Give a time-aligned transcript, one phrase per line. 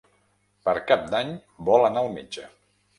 [0.69, 1.31] Per Cap d'Any
[1.71, 2.53] vol anar al metge.